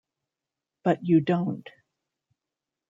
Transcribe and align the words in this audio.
But 0.83 0.97
you 1.05 1.19
don't. 1.21 1.69